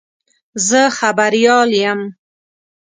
[0.67, 2.01] زه خبریال یم.